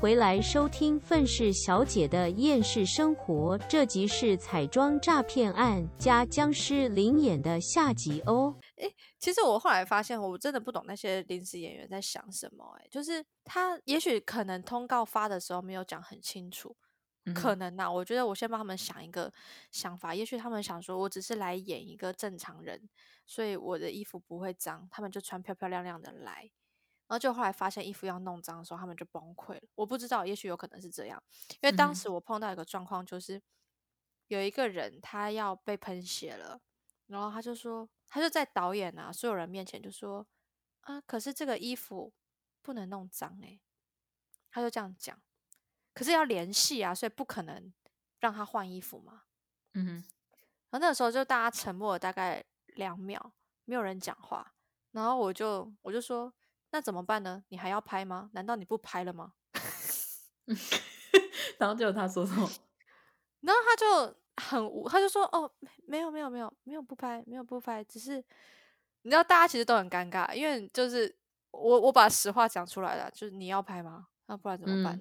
[0.00, 8.58] 回来收听愤世小姐的厌世生活，这集是彩妆诈骗案加僵尸灵演的下集哦。
[8.76, 12.64] 诶，其实我后来发现，我真的不懂那些临时演员在想什么。
[12.80, 16.74] 诶，就是他也许可能通告发的时候没有讲很清楚，
[17.34, 17.92] 可能呐。
[17.92, 19.30] 我觉得我先帮他们想一个
[19.70, 22.88] 想法，也许他们想说我只是来演一个正常人，
[23.26, 26.50] 所以我的衣服不会脏，他们就穿漂漂亮亮的来。
[27.10, 29.62] 然后就后来发现衣服要弄脏的时候，他们就崩溃了。
[29.74, 31.20] 我不知道，也许有可能是这样，
[31.60, 33.42] 因为当时我碰到一个状况，就是
[34.28, 36.60] 有一个人他要被喷血了，
[37.08, 40.24] 然后他就说，他就在导演啊所有人面前就说
[40.82, 42.12] 啊，可是这个衣服
[42.62, 43.60] 不能弄脏诶。
[44.52, 45.20] 他就这样讲，
[45.92, 47.74] 可是要联系啊，所以不可能
[48.20, 49.24] 让他换衣服嘛。
[49.74, 49.92] 嗯哼，
[50.70, 52.44] 然后那个时候就大家沉默了大概
[52.76, 53.32] 两秒，
[53.64, 54.54] 没有人讲话，
[54.92, 56.32] 然后我就我就说。
[56.72, 57.42] 那怎么办呢？
[57.48, 58.30] 你还要拍吗？
[58.32, 59.32] 难道你不拍了吗？
[61.58, 62.48] 然后就他说什么？
[63.40, 65.50] 然后他就很无，他就说：“哦，
[65.86, 68.16] 没有，没有，没有，没有不拍，没有不拍，只是
[69.02, 71.14] 你知道，大家其实都很尴尬，因为就是
[71.50, 74.08] 我我把实话讲出来了，就是你要拍吗？
[74.26, 75.00] 那不然怎么办？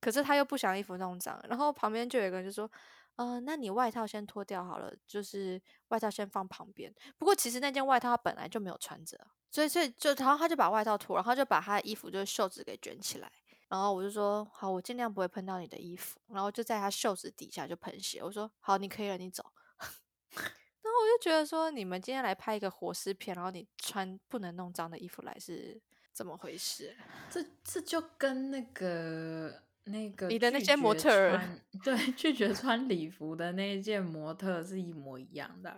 [0.00, 2.70] 可是他又不想衣服弄脏，然后旁边就有一个人就说
[3.16, 9.18] ：‘呃，那你外套先脱掉好了，就是外套先放旁边。’不过其实那件外套本来就没有穿着。”
[9.50, 13.30] 所以，所以就，然后他就把外套脱，然后就把他的衣服就是袖子给卷起来，
[13.68, 18.20] 然后我就说好，我尽量不会喷到你的衣服，然后就在他袖子底下就喷血。
[18.20, 19.44] 我说好，你可以了，你走。
[20.82, 25.80] 然后我就觉得说，你们今天来拍一个活尸片，然后你穿不能弄脏的衣服来是
[26.12, 26.96] 怎么回事？
[27.30, 31.38] 这这就跟那个那个你的那些模特，
[31.82, 35.70] 对， 拒绝穿礼服的那一件模特是一模一样的。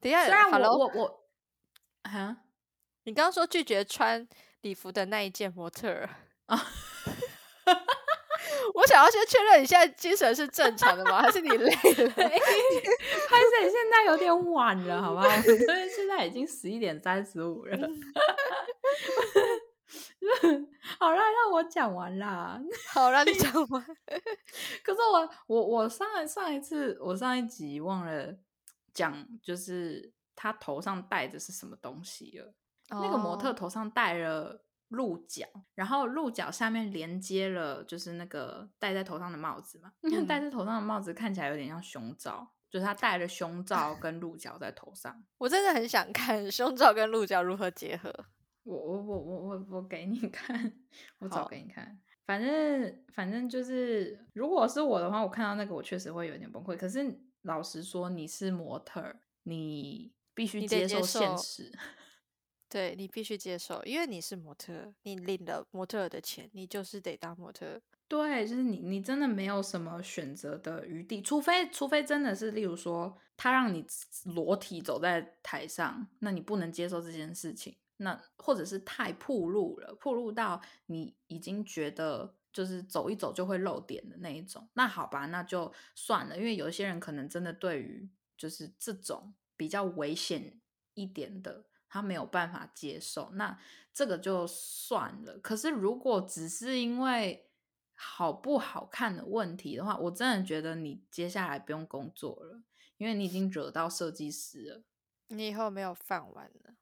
[0.00, 1.20] 等一下，虽然我我我
[2.02, 2.36] 啊。
[3.04, 4.28] 你刚刚说拒绝穿
[4.60, 6.08] 礼服的那一件模特儿
[6.46, 6.66] 啊，
[8.74, 11.22] 我想要先确认你现在精神是正常的吗？
[11.22, 11.74] 还是你累了？
[12.12, 15.28] 拍摄现在有点晚了，好不好？
[15.40, 17.88] 所以现在已经十一点三十五了。
[20.98, 22.60] 好啦，让我讲完啦。
[22.92, 23.82] 好啦，你 讲完。
[24.84, 28.36] 可是我我我上上一次我上一集忘了
[28.92, 32.54] 讲，就是他头上戴的是什么东西了。
[32.90, 39.92] 那个模特头上戴了鹿角，然后鹿角下面连接了就是那个戴在头上的帽子嘛。
[40.26, 45.22] 戴在头上的帽子看起来有点像胸罩，就是他戴了胸罩跟鹿角在头上。
[45.38, 48.12] 我真的很想看胸罩跟鹿角如何结合。
[48.64, 50.72] 我我我我我我给你 看，
[51.18, 52.00] 我找给你看。
[52.26, 56.76] 反正反正就是，如果是我的话，我看到那个我确实会有点崩溃。
[56.76, 61.72] 可是老实说，你是模特，你必须接受现实。
[62.68, 67.80] 对你必须接受，因为你是模特，你领了模特的钱，你就是得当模特。
[68.06, 73.84] 对，就是你，你真的没有什么选择的余地，除非，除非真的是，例如说，他让你
[74.26, 77.76] 裸体走在台上，那你不能接受这件事情。
[78.00, 84.68] 那或者是太暴露了，暴露到你已经觉得就是走一走就会漏点的那一种。
[84.74, 90.60] 那好吧，那就算了，因为有些人可能真的对于就是这种比较危险
[90.94, 91.66] 一点的。
[91.92, 93.58] 他没有办法接受，那
[93.92, 95.36] 这个就算了。
[95.38, 97.50] 可是如果只是因为
[97.94, 102.62] 好不好看的问题的话，我真的觉得你接下来不用工作了，
[102.96, 104.84] 因为你已经惹到设计师了，
[105.26, 106.76] 你以后没有饭碗了。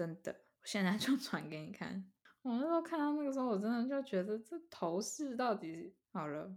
[0.00, 2.10] 真的，我现在就 传给你看。
[2.40, 6.50] 我那时候看到那个时候，我真的就觉得这头饰到底好了。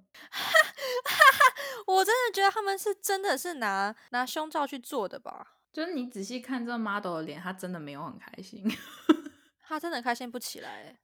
[1.86, 5.58] 我真的觉得他们是真的是拿拿胸罩去做的吧。
[5.74, 8.64] 就是你仔细看这 model 的脸，他真的没有很开心，
[9.60, 10.98] 他真的开心不起来，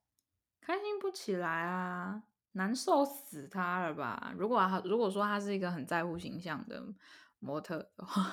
[0.62, 2.24] 开心不起来啊，
[2.54, 4.34] 难受死他了吧？
[4.38, 6.82] 如果他如果说他是一个很在乎形象的
[7.40, 8.24] 模特的话，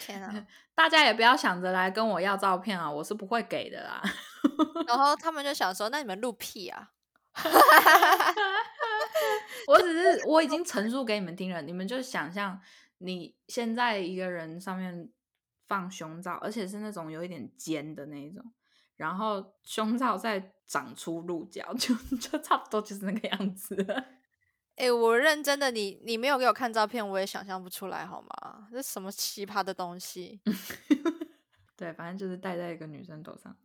[0.00, 0.46] 天啊！
[0.74, 4.02] 大家也不要想着来跟我要照片啊，我是不会给的啦。
[4.86, 6.90] 然后他们就想说，那你们录屁啊！
[9.68, 12.60] 我只是我已经陈述给你们听了，你们就想象
[12.98, 15.10] 你现在一个人上面。
[15.66, 18.44] 放胸罩，而且是那种有一点尖的那一种，
[18.96, 23.74] 然后胸罩再长出鹿角，就就差不多就是那个样子。
[24.76, 28.68] 哎，我认真的，你你没有给我看照片，我也想象不出来，好吗？
[28.72, 30.40] 这什么奇葩的东西？
[31.76, 33.56] 对，反正就是戴在一个女生头上，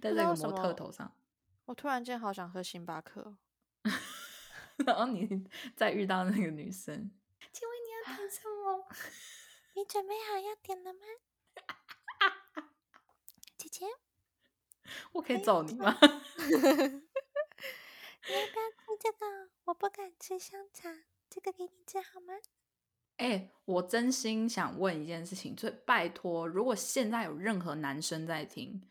[0.00, 1.12] 戴在一个模特头上。
[1.66, 3.36] 我突然间好想喝星巴克。
[4.86, 7.10] 然后你 再遇到那个女生，
[7.52, 8.86] 请问你要点什么？
[9.76, 11.00] 你准备好要点了吗？
[13.56, 13.86] 姐姐，
[15.12, 15.96] 我可以揍你吗？
[18.30, 19.50] 不要吃这个？
[19.64, 22.34] 我不敢吃香肠，这个给你吃好吗？
[23.16, 28.82] 哎，我真心想问一件事情，就拜托，如果现在有任何男生在听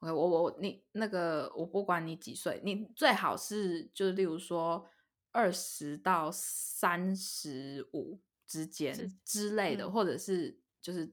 [0.00, 4.84] ，OK，我我你那个，我不管你几岁，你最好是就是例如说
[5.30, 11.12] 二十到三十五之间之类的，或者是就是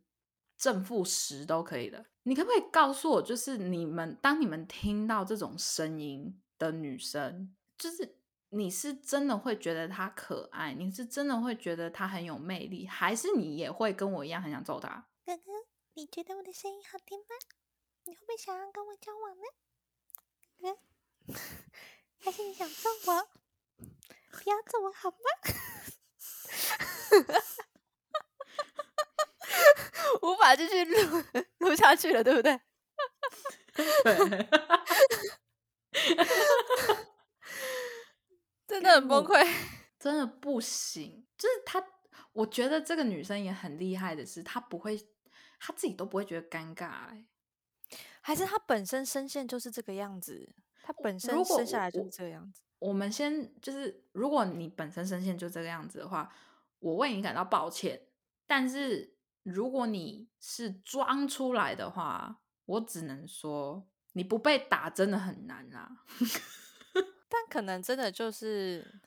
[0.58, 2.04] 正负十都可以的。
[2.24, 8.18] 你可不可以告诉我，就是你们当你们听到这种声音的女生，就是。
[8.50, 15.10] 你是真的会觉得他可爱，你是真的会觉得他很有魅力，还是你也会跟我一样很想揍他？
[15.26, 15.44] 哥哥，
[15.96, 17.26] 你觉得我的声音好听吗？
[18.06, 19.44] 你会不会想要跟我交往呢？
[20.62, 21.34] 哥，
[22.20, 23.28] 还是你想揍我？
[24.32, 25.18] 不要揍我好吗？
[30.22, 31.24] 无法继续录
[31.58, 32.58] 录下去了，对不对？
[34.06, 34.48] 对。
[38.76, 39.48] 真的很崩溃，
[39.98, 41.26] 真的不行。
[41.38, 41.84] 就是她，
[42.34, 44.98] 我觉得这个女生也很厉害的是，她不会，
[45.60, 46.88] 她自己都不会觉得尴尬。
[46.88, 47.26] 哎，
[48.22, 52.62] 还是她本身声线就是这个样子，她本身生下来就是这个样子。
[52.80, 56.32] 我们先就是，如果你本身声线就这个样子的话，
[56.80, 58.02] 我为你感到抱歉。
[58.46, 66.04] 但是如果你是装出来的话，我只能说你不被打真的很难啊。
[67.36, 69.02] 但可能真的就是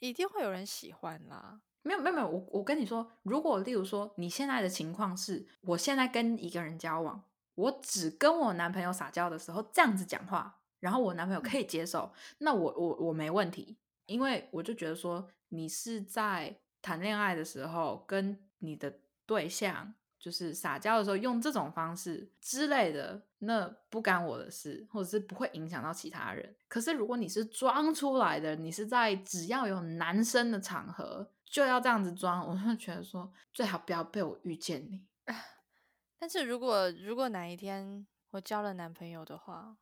[0.00, 1.60] 一定会有人喜欢啦。
[1.82, 7.22] 没有没有没有，我我跟你说，如果例如说你现在的情况是，我现在跟一个人交往，
[7.54, 13.76] 我只跟我男朋友撒娇的时候这样子讲话，然后我男朋友可以接受，那我我我没问题，
[14.06, 19.94] 因为我就觉得说你是在谈恋爱的时候跟你的对象。
[20.18, 26.56] 就是撒娇的时候用这种方式之类的，那不干我的事，或者是不会影响到其他人。
[26.66, 35.06] 可是如果你是装出来的，你是在只要有男生的场合就要这样子装，我就觉得说最好不要被我遇见你。
[36.18, 39.76] 但是如果如果哪一天我交了男朋友的话，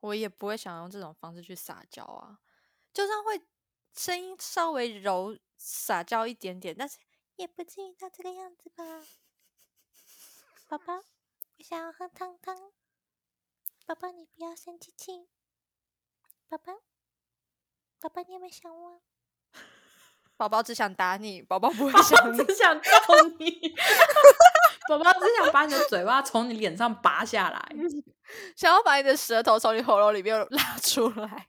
[0.00, 2.38] 我也不会想用这种方式去撒娇啊，
[2.94, 3.42] 就算会
[3.92, 6.98] 声音稍微柔撒娇一点点，但是
[7.36, 8.84] 也不至于到这个样子吧。
[10.72, 12.56] 宝宝，我想要喝汤汤。
[13.84, 15.28] 宝宝，你不要生气气。
[16.48, 16.72] 宝宝，
[18.00, 19.02] 宝宝，你有没有想我？
[20.38, 22.88] 宝宝只想打你，宝宝不会想，只想揍
[23.38, 23.74] 你。
[24.88, 27.68] 宝宝只想把你的嘴巴从你脸上拔下来，
[28.56, 31.48] 想要把你的舌头从你喉咙里面拉出来。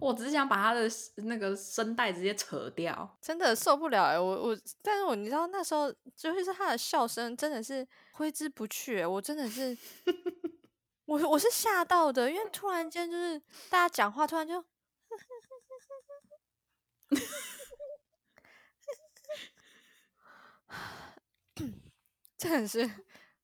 [0.00, 4.18] 我只是想把他的那个声带直接扯掉，真的受不了哎！
[4.18, 9.76] 我我，但是我你知道那时候，就是他的笑声真的是挥之不去，我真的是，
[11.04, 13.38] 我我是吓到的，因为突然间就是
[13.68, 14.64] 大家讲话，突然就，
[22.38, 22.90] 真的是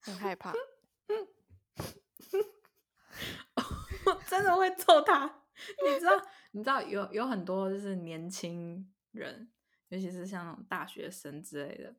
[0.00, 0.54] 很害怕，
[4.06, 5.42] 我真的会揍他。
[5.82, 6.12] 你知道，
[6.56, 9.52] 你知道有有很多就是年轻人，
[9.88, 11.94] 尤其是像那种大学生之类的，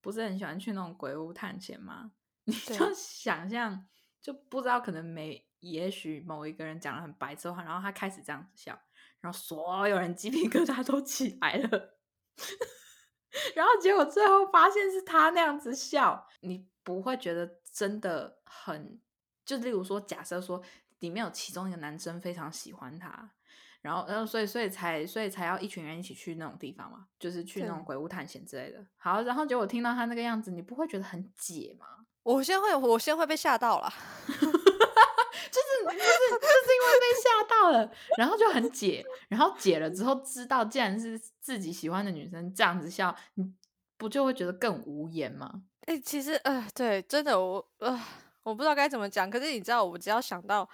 [0.00, 2.10] 不是很喜欢去那种鬼屋探险吗？
[2.42, 3.86] 你就想象，
[4.20, 8.76] 就不知道可能没，也许某一个人讲了很白痴话，然后他开始这样子笑，
[9.20, 11.98] 然后所有人鸡皮疙瘩都起来了，
[13.54, 19.00] 然后结果最后发现是他那样子笑，你不会觉得真的很，
[19.44, 20.60] 就例如说，假设说。
[20.98, 23.32] 里面有其中一个男生非常喜欢他，
[23.82, 28.84] 然后，然后，所以，所以才，所以才要一群人一起去那种地方嘛，就是去那种鬼屋探险之类的。
[28.96, 31.86] 好，然后结果听到他那个样子，你不会觉得很解吗？
[32.22, 33.92] 我先会，我先会被吓到了，
[34.28, 43.52] 就是，就是，就是因为被吓到了，然后就很解，然后解了之后知道，既然是自己喜欢的女生这样子笑，你
[43.96, 45.62] 不就会觉得更无言吗？
[45.86, 48.00] 哎，其实，呃，对，真的，我，呃。
[48.42, 50.66] 我不知道该怎么讲，可是你知道，我只要想到，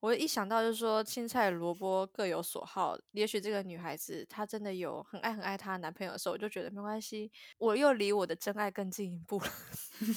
[0.00, 9.44] 我一想到就是说青菜萝卜各有所好，也许这个女孩子她真的有很爱很爱她男朋友的时候，我就觉得没关系，我又离我的真爱更进一步了，
[10.00, 10.14] 会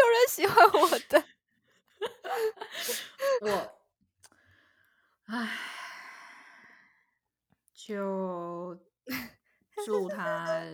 [0.00, 1.24] 有人喜欢我的，
[3.44, 3.80] 我，
[5.26, 5.58] 唉，
[7.74, 8.78] 就
[9.84, 10.66] 祝他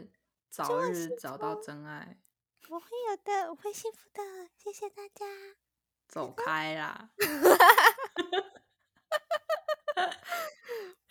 [0.49, 2.20] 早日找到真爱。
[2.68, 4.23] 我会有的，我会幸福的，
[4.56, 5.26] 谢谢大家。
[6.11, 7.09] 走开啦！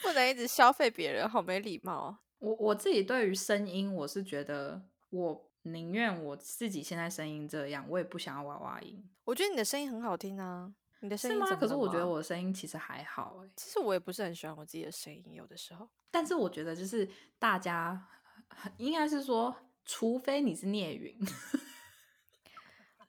[0.01, 2.20] 不能一直消费别人，好没礼貌。
[2.39, 9.10] 我我自己对于声音，我是觉得，我宁愿我自己现在声音这样，我也不想要娃娃音。
[9.24, 10.74] 我觉得你的声音很好听啊。
[11.01, 11.46] 你的声是吗？
[11.46, 15.88] 音怎么了可是我觉得我的声音其实还好哎、其实我也不是很喜欢我自己的声音，有的时候。
[16.12, 18.06] 但是我觉得就是大家
[18.50, 21.18] 很应该是说，除非你是聂云，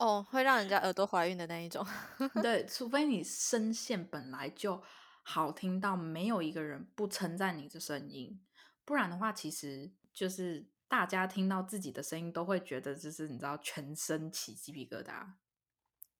[0.00, 1.86] 哦，会让人家耳朵怀孕的那一种。
[2.42, 4.82] 对，除非你声线本来就
[5.22, 8.40] 好听到没有一个人不称赞你的声音，
[8.86, 15.26] 不然的话，其实就是大家听到自己的声音都会觉得就是你知道全身起鸡皮疙瘩。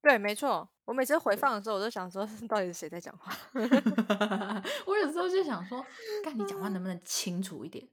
[0.02, 0.68] 对，没错。
[0.84, 3.34] 我每次回放的时候，我都想说， 到底是谁在讲话？
[4.86, 5.82] 我有时候就想说，
[6.22, 7.88] 看你讲话能不能清楚一点？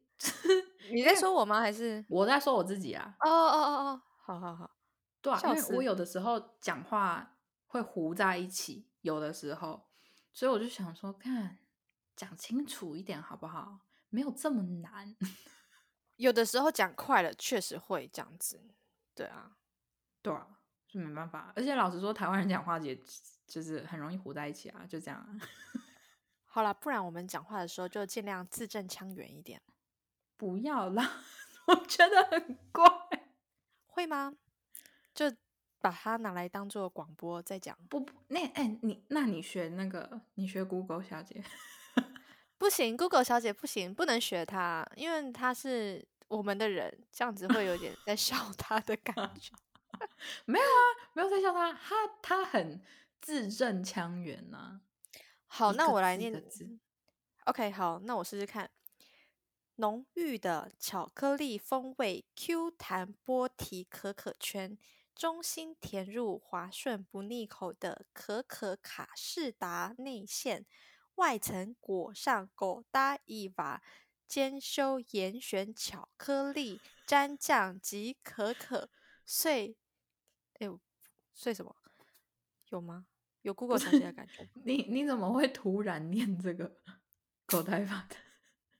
[0.92, 1.62] 你在说我吗？
[1.62, 2.04] 还是？
[2.10, 4.72] 我在说我自己啊，哦哦哦哦，好好好。
[5.28, 9.90] 对啊，因为我有的时候讲话会糊在一起，有的时候，
[10.34, 11.58] 所以我就想说，看
[12.16, 13.80] 讲清楚一点好不好？
[14.10, 15.16] 没有这么难。
[16.16, 18.60] 有的时候讲快了，确实会这样子。
[19.14, 19.58] 对啊，
[20.22, 20.48] 对啊，
[20.88, 21.52] 是没办法。
[21.56, 22.98] 而且老实说，台湾人讲话也
[23.46, 25.28] 就是很容易糊在一起啊，就这样啊。
[26.46, 29.62] 好了，不然我们讲话的时候就尽量字正腔圆一点，
[30.38, 31.22] 不要啦，
[31.68, 32.84] 我觉得很怪。
[33.86, 34.34] 会吗？
[35.18, 35.36] 就
[35.82, 37.76] 把它拿来当做广播在讲。
[37.90, 41.44] 不不，那哎、你那你学那个，你学 Google 小姐，
[42.60, 49.56] 不行，Google 小姐不行，不能学她，因为她是我们的人，这样子会有点在笑 她的感觉。
[50.46, 50.84] 没有啊，
[51.14, 52.80] 没有在笑她，她她很
[53.20, 54.82] 字正腔圆呐、
[55.48, 56.78] 好，那我来念的字。
[57.46, 58.70] OK，好，那我试试看。
[59.80, 64.76] 浓郁的巧克力风味 Q 弹波提可可圈，
[65.18, 70.64] 中心填入滑顺不腻口的可可卡士达内馅，
[71.16, 73.82] 外层裹上狗搭一瓦
[74.28, 78.92] 兼修严选巧克力蘸酱及可可
[79.26, 79.76] 碎。
[80.60, 80.80] 哎呦，
[81.34, 81.76] 碎什么？
[82.70, 83.08] 有吗？
[83.42, 84.48] 有 Google 小姐的感觉。
[84.66, 86.78] 你你怎么会突然念这个
[87.48, 88.16] 口袋法的？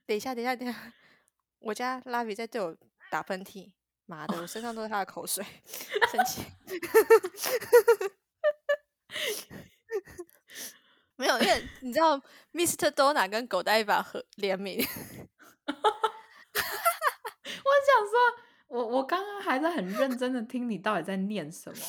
[0.06, 0.94] 等一下，等一下，等一下，
[1.58, 2.78] 我家拉比在对我
[3.10, 3.72] 打喷嚏，
[4.08, 5.46] 妈的，我身上都是他的口水，
[6.12, 6.42] 生气。
[11.18, 12.18] 没有，因为你知道
[12.54, 12.90] ，Mr.
[12.92, 15.84] Dona 跟狗带一把合联名，我想
[18.08, 18.14] 说，
[18.68, 21.80] 我我刚刚还在很认真的听你到底在念什么。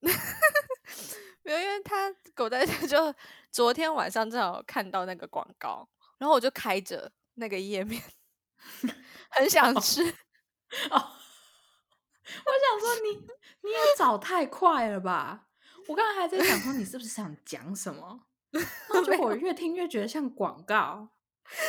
[1.42, 3.12] 没有，因为他狗带就
[3.50, 8.00] 昨天晚上正好看到那个广告，然后我就开着那个页面，
[9.30, 10.02] 很想吃。
[10.88, 11.21] 哦，我
[12.32, 13.18] 想说你
[13.62, 15.48] 你也找太快了吧？
[15.88, 21.08] 我刚刚还在想说你是不是想讲什么， 然后结果我越听越觉得像广告，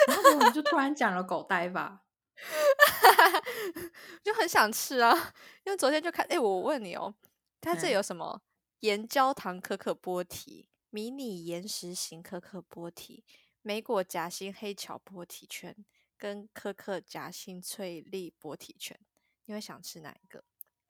[0.07, 2.01] 然后结果你就突然讲了狗呆吧。
[4.23, 5.33] 就很想吃啊，
[5.65, 7.13] 因为昨天就看，哎、我问你哦，
[7.61, 8.41] 它这嗯有什么
[8.79, 13.23] 盐焦糖可可波提、迷你岩石型可可波提、
[13.61, 15.75] 莓果夹心黑巧波提圈
[16.17, 18.99] 跟可可夹心脆粒波提圈，
[19.45, 20.43] 你会想吃哪一个？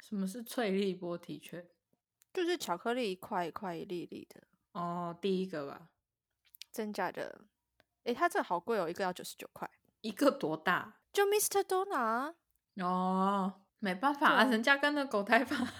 [0.06, 1.66] 什么是脆粒波提圈？
[2.34, 4.44] 就是巧克力一块一块一粒粒的，
[4.74, 5.88] 哦，第一个吧，
[6.74, 7.40] 真假的？
[8.04, 10.96] 诶，它这好贵哦，一个要九十九块，一个多大？
[11.14, 11.64] 就 Mr.
[11.64, 12.36] Dona 啊。
[12.82, 15.56] 哦，没办法啊，人家跟那狗太法。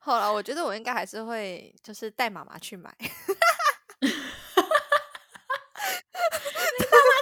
[0.00, 2.96] 好了，我觉得我应该还是会就是带妈妈去买。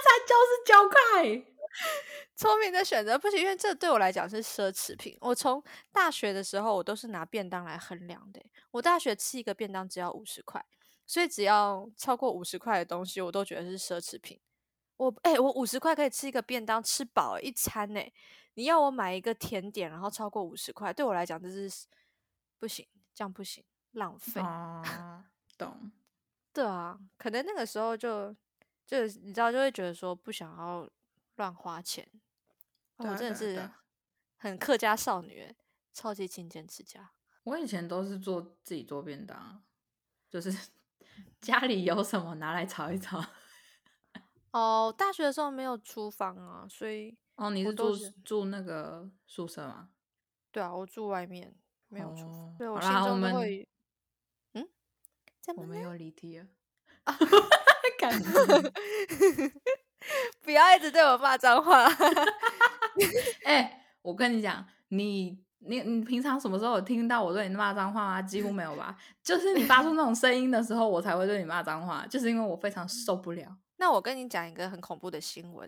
[0.01, 1.50] 才九十九块。
[2.41, 5.15] 聪明的选择不行，因为这对我来讲是奢侈品。
[5.21, 8.51] 我从大学的时候，我都是拿便当来衡量的欸。
[8.71, 10.65] 我大学吃一个便当只要五十块，
[11.05, 14.39] 所以只要超过五十块的东西，我都觉得是奢侈品。
[14.97, 18.01] 我哎、我五十块可以吃一个便当，吃饱欸一餐呢。
[18.55, 21.85] 你要我买一个甜点，然后超过五十块，对我来讲这是
[22.57, 24.41] 不行，这样不行，浪费。
[24.41, 24.83] 哦，
[25.59, 25.91] 懂。
[26.51, 28.35] 对啊，可能那个时候就
[28.87, 30.89] 就你知道，就会觉得说不想要
[31.35, 32.07] 乱花钱。
[33.09, 33.69] 我真的是
[34.37, 35.55] 很客家少女欸，
[35.93, 37.11] 超级勤俭持家。
[37.43, 39.61] 我以前都是做自己做便当啊，
[40.29, 40.51] 就是
[41.41, 43.23] 家里有什么拿来炒一炒。
[44.51, 49.89] 哦，大学的时候没有厨房啊，所以哦，你是住是住那个宿舍吗？
[50.51, 51.55] 对啊，我住外面
[51.87, 53.67] 没有厨房，哦对我心好啦我们中都会
[54.53, 54.69] 嗯，
[55.39, 55.61] 怎么？
[55.63, 56.47] 我没有离题了。
[57.05, 57.17] 啊
[57.97, 58.21] 感
[60.41, 61.87] 不要一直对我骂脏话。
[63.45, 68.21] 哎、我跟你讲，你你你平常什么时候有听到我对你骂脏话吗？
[68.21, 68.97] 几乎没有吧。
[69.23, 73.57] 就是你发出 那种声音的时候，我才会对你骂脏话，就是因为我非常受不了。
[73.77, 75.67] 那我跟你讲一个很恐怖的新闻，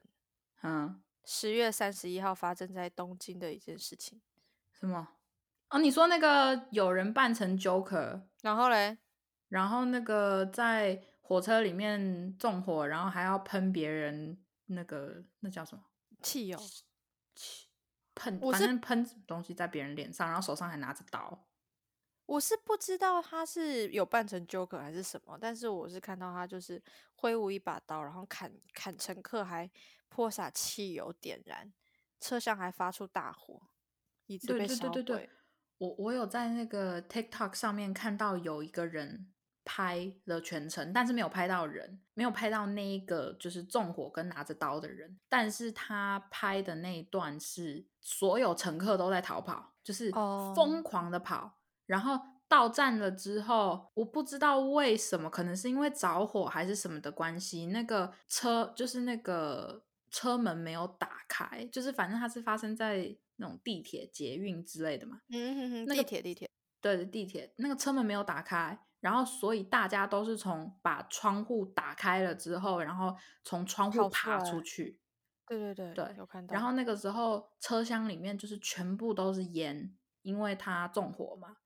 [0.61, 4.21] 嗯，十月三十一号发生在东京的一件事情。
[4.71, 5.07] 什么？
[5.69, 8.97] 哦，你说那个有人扮成 Joker，然后嘞，
[9.49, 14.37] 然后那个在火车里面纵火，然后还要喷别人，
[14.67, 15.83] 那个那叫什么
[16.21, 16.59] 汽油？
[18.15, 21.47] 喷，我是反正喷东西在别人脸上，然后手上还拿着刀。
[22.25, 26.81] 我是不知道他是有扮成 Joker 还是什么，但是我是看到他就是
[27.15, 29.69] 挥舞一把刀，然后砍砍乘客，还
[30.07, 31.73] 泼洒汽油点燃，
[32.21, 33.61] 车厢还发出大火，
[34.27, 35.29] 椅子对对被烧对对对毁。，
[35.79, 39.32] 我我有在那个 TikTok 上面看到有一个人
[39.65, 52.19] 拍了全程，但是没有拍到人，没有拍到那一个就是纵火跟拿着刀的人，但是他拍的那一段是所有乘客都在逃跑，就是哦疯狂的跑，然后。
[52.45, 65.19] 到站了之后，我不知道为什么，可能是因为着火还是什么的关系，那个车就是那个车门没有打开，就是反正它是发生在那种地铁、捷运之类的嘛。
[65.29, 74.97] 嗯哼哼，那个地铁地铁，对，地铁那个车门没有打开，然后所以大家都是从把窗户打开了之后，然后从窗户爬出去。
[75.45, 76.53] 对对对对有看到。
[76.53, 81.57] 然后那个时候车厢里面就是全部都是烟，因为他纵火嘛。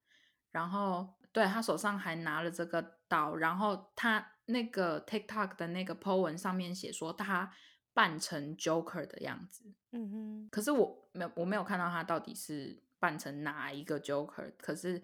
[0.51, 7.53] 然后对他手上还拿了这个刀，然后他那个 TikTok 的那个 po 文上面写说他
[7.93, 15.03] 扮成 Joker 的样子，嗯哼，可是我没有我没有看到他到底是扮成哪一个 Joker，可是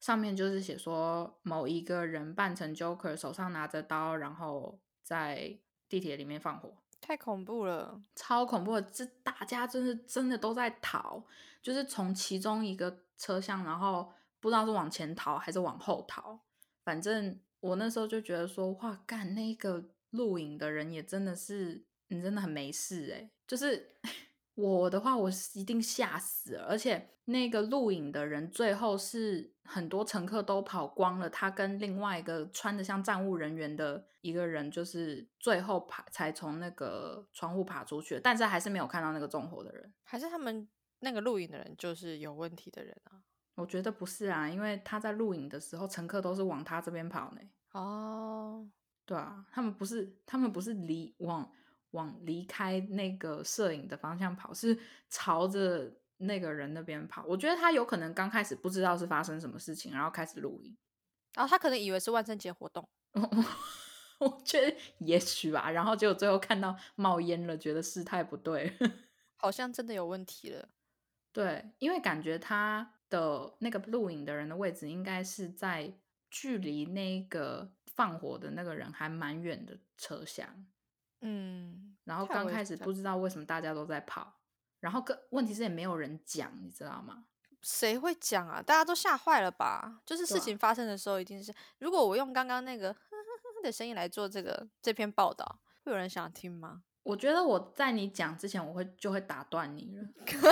[0.00, 8.02] 上面就是写说某一个人扮成 Joker，手上拿着刀，然后在地铁里面放火，太恐怖了。
[8.14, 8.82] 超恐怖的！
[8.82, 11.22] 这大家真的真的都在逃，
[11.62, 16.38] 就是从其中一个车厢，然后不知道是往前逃还是往后逃，
[16.84, 23.92] 反正我那时候就觉得说，哇，干那个录影的人也真的是，你真的很没事哎、就是
[24.56, 39.92] 我的话，我是一定吓死了，而且那个录影的人最后是很多乘客都跑光了，他跟另外一个穿的像站务人员的一个人，就是最后爬才从那个窗户爬出去，但是还是没有看到那个纵火的人。
[40.02, 40.66] 还是他们
[41.00, 43.20] 那个录影的人就是有问题的人啊？
[43.56, 47.40] 我觉得不是啊，因为他在录影的时候，乘客都是往他这边跑呢。
[47.72, 48.66] 哦，
[49.04, 51.50] 对啊，他们不是他们不是离往
[51.92, 57.24] 往离开那个摄影的方向跑，是朝着那个人那边跑。
[57.24, 60.76] 我觉得他有可能刚开始不知道是发生什么事情，然后开始录影。
[61.34, 62.88] 然后他可能以为是万圣节活动。
[64.18, 68.74] 我觉得也许吧，然后结果最后看到冒烟了，觉得事态不对。
[69.36, 70.70] 好像真的有问题了。
[71.32, 75.92] 对，因为感觉他的那个录影的人的位置应该是在
[76.30, 80.66] 距离那个放火的那个人还蛮远的车厢，
[81.28, 84.32] 嗯，然后刚开始不知道为什么大家都在跑，
[84.78, 87.24] 然后跟问题是也没有人讲，你知道吗？
[87.62, 88.62] 谁会讲啊？
[88.62, 90.00] 大家都吓坏了吧？
[90.06, 93.16] 就是事情发生的时候，一定是如果我用刚刚那个呵呵
[93.56, 96.84] 呵的声音来做这个这篇报道，会有人想听吗？
[97.02, 100.04] 我觉得我在你讲之前，我会就会打断你了。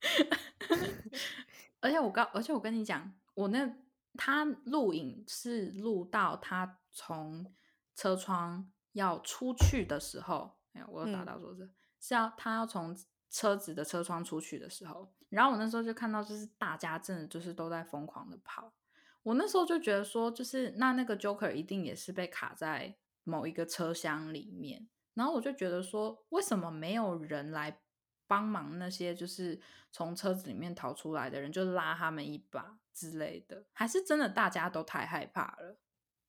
[1.80, 3.72] 而且我刚，而且我跟你讲，我那
[4.18, 7.54] 他录影是录到他从
[7.94, 11.24] 车窗要出去的时候，哎呀，我有打嗯。
[11.24, 12.94] 到桌子，是要他要从
[13.30, 18.74] 车子的车窗出去的时候，然后我那时候就看到，就是大家真的就是都在疯狂的跑，
[19.22, 27.80] 我那时候就觉得说，就是那那个 Joker 一定也是被卡在某一个车厢里面，然后我就觉得说，为什么没有人来
[28.28, 29.60] 帮忙那些就是
[29.90, 33.64] 从车子里面逃出来的人，就拉他们一把之类的？
[33.72, 35.76] 还是真的大家都太害怕了？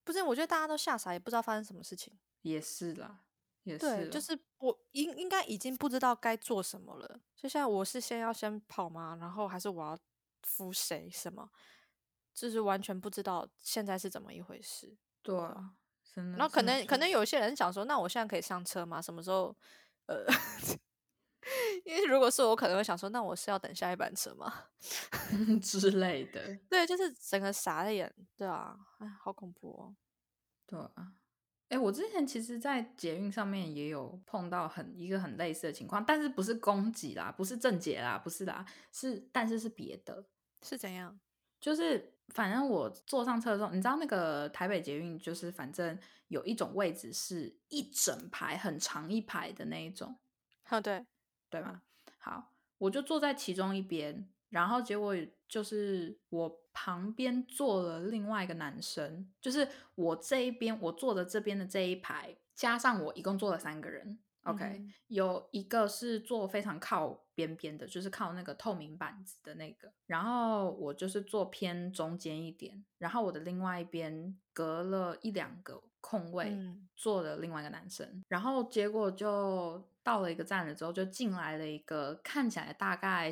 [0.03, 2.17] 不是，我觉得大家都吓傻，也不知道发生什么事情。
[2.41, 3.19] 也是啦，
[3.63, 7.19] 也是对，就是我应应该已经不知道该做什么了。
[7.35, 9.17] 就像我是先要先跑吗？
[9.19, 9.97] 然后还是我要
[10.41, 11.51] 扶谁什么？
[12.33, 14.97] 就是完全不知道现在是怎么一回事。
[15.21, 15.73] 对啊，
[16.15, 16.37] 真的。
[16.37, 19.01] 然后可能可能有些人想说，那我现在可以上车吗？
[19.01, 19.53] 什么时候？
[20.05, 20.25] 呃，
[21.85, 24.53] 因为如果是我，可能会想说，那我是要等下一班车吗？
[25.61, 28.13] 之类的，对，就是整个傻了眼。
[28.35, 29.95] 对啊，哎，好恐怖哦。
[30.65, 31.13] 对啊。
[31.69, 40.25] 哎，我之前其实，在捷运上面也有碰到很一个很类似的情况，但是不是攻击啦，不是正解啦，不是啦，是但是是别的，
[40.63, 41.19] 是怎样？
[41.61, 45.95] 就是反正我坐上车的时候，你知道那个台北捷运，就是反正
[46.29, 50.17] 有一种位置是一整排很长一排的那一种，
[50.63, 51.05] 啊，对，
[51.49, 51.81] 对吗？
[52.17, 55.15] 好，我就坐在其中一边，然后结果
[55.47, 69.91] 就是我旁边坐了另外一个男生，就是我这一边我坐的这边的这一排，加上我一共坐了三个人，OK，有一个是坐非常靠边边的，就是靠那个透明板子的那个。
[70.05, 76.55] 然后我就是坐偏中间一点，然后我的另外一边隔了一两个空位，
[76.95, 78.23] 坐了另外一个男生。
[78.27, 83.31] 然后结果就到了一个站了之后，就进来了一个看起来大概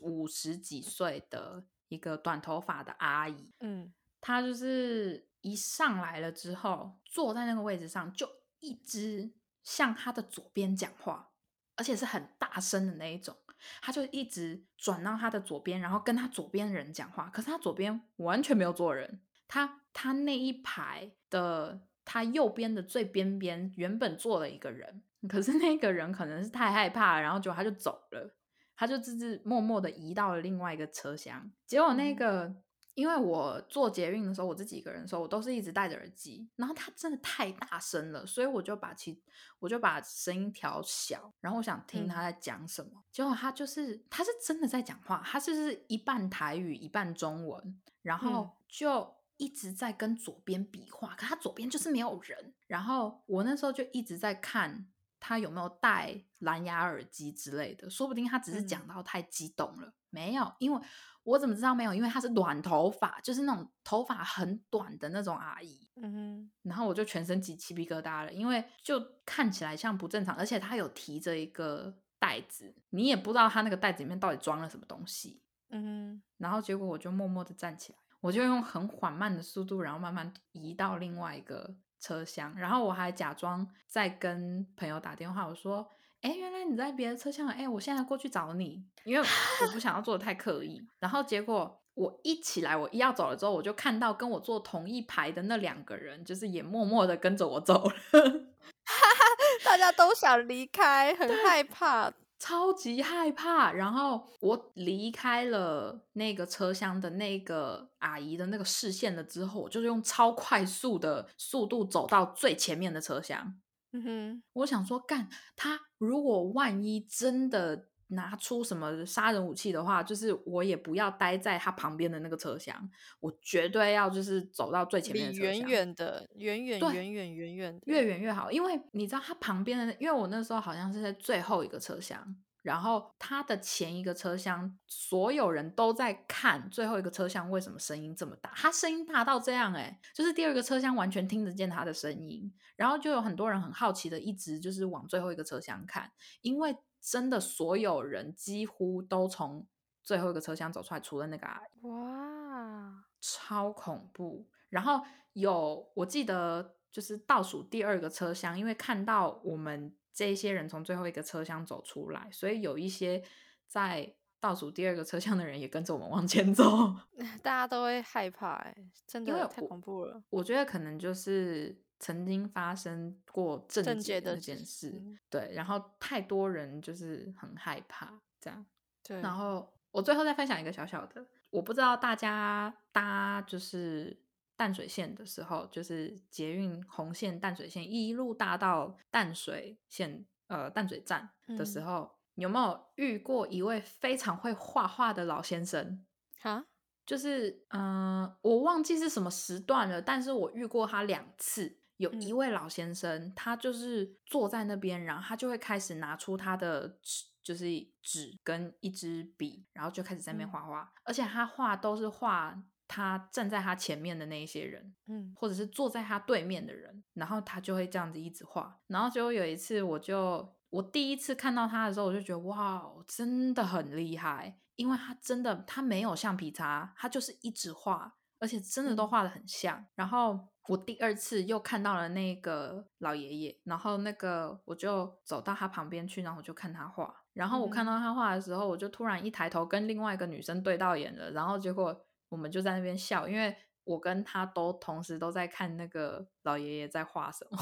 [0.00, 3.52] 五十几岁的一个短头发的阿姨。
[3.60, 8.26] 嗯，她就是一上来了之后，坐在那个位置上就
[8.60, 9.34] 一直。
[9.62, 11.30] 向她的左边讲话，
[11.76, 13.36] 而且是很大声的那一种，
[13.80, 17.30] 她就一直转到她的左边，然后跟她左边人讲话。
[17.32, 28.34] 可是她左边完全没有坐人，她她那一排的他右边的最边边原本坐了一个人，可是那个人可能是太害怕，然后就他就走了，
[28.76, 31.50] 他就自自默默的移到了另外一个车厢。
[31.66, 32.54] 结果那个。
[32.94, 36.46] 因为我坐捷运的时候，我自己一个人的时候，我都是一直戴着耳机。
[36.56, 39.18] 然后他真的太大声了，所以我就把其
[39.60, 43.02] 我就把声音调小，然后我想听他在讲什么。
[43.10, 49.10] 结果他就是他是真的在讲话，他就是一半台语一半中文，然后就
[49.42, 52.54] 一直在跟左边比划，可他左边就是没有人。
[52.68, 54.86] 然后我那时候就一直在看
[55.18, 60.80] 他有没有戴蓝牙耳机之类的，说不定他只是讲到太激动了，没有，因为。
[61.24, 61.94] 我怎么知道没有？
[61.94, 65.88] 因为他是短头发，就是那种头发很短的那种阿姨。
[65.94, 66.50] 嗯哼。
[66.62, 75.40] 然后我就全身起鸡皮疙瘩了，因为就看起来像不正常，而且他有提着一个袋子，你也不知道他那个袋子里面到底装了什么东西。
[75.68, 76.22] 嗯哼。
[76.38, 85.86] 然后结果我就默默的站起来，我就用很缓慢的速度，然后慢慢移到另外一个车厢，然后我还假装在跟朋友打电话，我说。
[86.22, 89.28] 哎，原来你在别的车厢哎，我现在过去找你，因为
[89.60, 90.80] 我不想要做的太刻意。
[91.00, 97.94] 然后结果我一起来，我一要走了之后，我就看到跟我坐同一排的那两个人，就是也默默的跟着我走了。
[99.66, 102.08] 大家都想离开，很害怕，
[102.42, 103.72] 超级害怕。
[103.72, 113.60] 然后我离开了那个车厢的那个阿姨的那个视线了之后，我就是用超快速的速度走到最前面的车厢。
[113.92, 132.36] 嗯哼，我想说，干他如果万一真的拿出什么杀人武器的话，就是我也不要待在他旁边的那个车厢，我绝对要就是走到最前面的车厢，远远的，远远远远远远，越远越好，因为你知道他旁边的，因为我那时候好像是在最后一个车厢。
[132.62, 138.52] 然后他的前一个车厢，所有人都在看最后一个车厢为什么声音这么大？
[138.54, 142.54] 他声音大到这样，哎，就是第二个车厢完全听得见他的声音。
[142.76, 149.66] 然后就有很多人很好奇的，一直就是往最后一个车厢看，因为真的所有人几乎都从
[150.02, 151.86] 最后一个车厢走出来，除了那个阿姨。
[151.86, 154.46] 哇，超恐怖！
[154.70, 159.94] 然后有我记得就是倒数第二个车厢，因为看到我们。
[160.14, 163.24] 这些人从最后一个车厢走出来，所以有一些
[163.66, 166.62] 在倒数第二个车厢的人也跟着我们往前走。
[167.42, 170.22] 大家都会害怕，哎，真的太恐怖了。
[170.28, 178.66] 我觉得可能就是曾经发生过正解的这件事，对，然后太多人就是很害怕这样。
[179.02, 184.20] 对，然后我最后再分享一个小小的，我不知道大家搭就是。
[184.54, 196.04] 淡水线的时候，就是捷运红线淡水线一路搭到淡水线，呃，淡水站的时候，有没有遇过一位非常会画画的老先生？
[196.38, 196.64] 哈，
[197.04, 201.80] 就是，嗯，我忘记是什么时段了，但是我遇过他两次。
[202.02, 207.66] 有一位老先生，他就是坐在那边，然后他就会开始拿出他的纸，就是
[208.02, 212.62] 纸跟一支笔，然后就开始在那边画画，而且他画都是画。
[212.88, 218.78] 他站在他前面的那一些人，嗯，或者是坐在他对面的人，然后他就会这样子一直画。
[218.86, 229.86] 然后结果有一次，我就我第一次看到他的时候，我就觉得哇，真的很厉害，因为他真的他没有橡皮擦，他就是一直画，而且真的都画的很像。
[229.94, 230.38] 然后
[230.68, 237.24] 我第二次又看到了那个老爷爷，然后那个我就走到他旁边去，然后我就看他画。
[237.32, 242.04] 然后我看到他画的时候，我就突然一抬头跟另外一个女生对到眼了，然后结果。
[242.32, 247.58] 我们就在那边笑，因为我跟他都同时都在看那个老爷爷在画什么，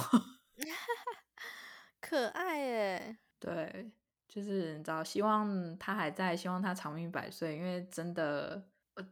[2.00, 3.18] 可爱耶。
[3.40, 3.90] 对，
[4.28, 8.64] 就是你知道，希望他还在，希望他长命百岁，因为真的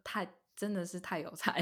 [0.04, 1.60] 太真的是太有才。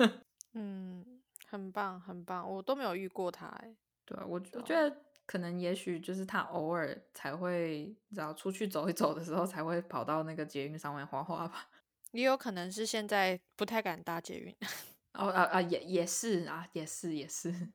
[0.52, 1.17] 嗯，
[1.48, 3.74] 很棒，很棒，我都没有遇过他哎。
[4.04, 11.68] 对我我觉得可能也许就是他偶尔才会，只要，出去走一走的时候才会跑到那个捷运上面画画吧。
[12.12, 14.54] 也有可能是现在不太敢搭捷运，
[15.14, 17.72] 哦啊啊，也也是啊，也是也是，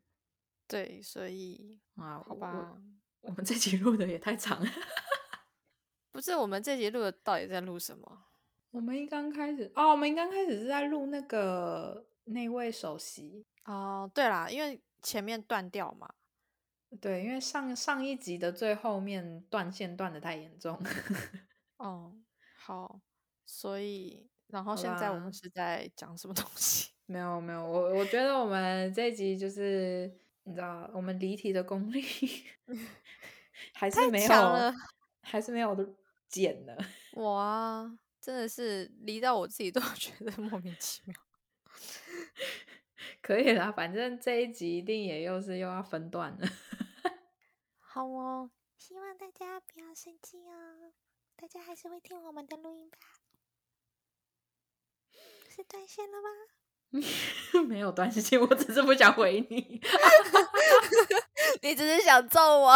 [0.67, 2.75] 对，所以 啊，好吧，
[3.21, 4.71] 我们这集录的也太长了。
[6.11, 8.25] 不是，我们这集录的到底在录什么？
[8.71, 14.09] 我们一刚开始哦，我们一刚开始是在录那个那位首席哦。
[14.13, 16.13] 对啦，因为前面断掉嘛。
[17.01, 20.79] 对，因为上上一集的最后面断线断的太严重。
[21.77, 22.15] 哦，
[22.55, 23.01] 好，
[23.47, 26.91] 所以然后现在我们是在讲什么东西？
[27.07, 32.03] 没有没有，我我觉得我们这一集就是你知道，我们离题的功力
[33.73, 34.29] 还是没有，
[35.21, 35.85] 还是没有的
[36.29, 36.77] 减了。
[37.13, 41.15] 哇，真的是离到我自己都觉得莫名其妙。
[43.23, 46.45] 可以啦，反正这一集一定也又是又要分段了。
[47.79, 50.91] 好哦，希望大家不要生气哦，
[51.37, 52.97] 大家还是会听我们的录音吧？
[55.49, 56.27] 是断线了吗？
[57.67, 59.81] 没有断线，我只是不想回你。
[61.63, 62.73] 你只是想揍我，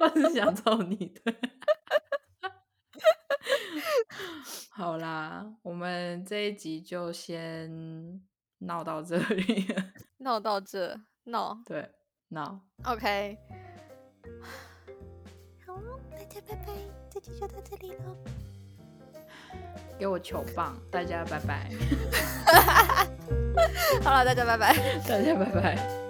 [0.00, 0.96] 我只是想揍你。
[0.96, 1.38] 对。
[4.70, 8.20] 好啦，我们这一集就先
[8.58, 9.66] 闹到这里，
[10.18, 11.90] 闹到这，闹，对，
[12.28, 13.38] 闹，OK。
[15.66, 16.72] 好，大家拜拜，
[17.10, 18.16] 这期就到这里喽。
[19.98, 21.70] 给我球棒，大家拜拜。
[24.02, 24.74] 好了，大家拜拜，
[25.06, 26.07] 大家拜拜。